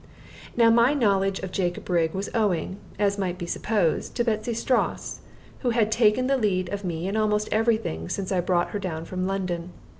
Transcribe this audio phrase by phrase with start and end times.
[0.57, 5.19] Now my knowledge of Jacob Rigg was owing, as might be supposed, to Betsy Strouss,
[5.59, 8.71] who had taken the lead of me in almost every thing ever since I brought
[8.71, 9.73] her down from London.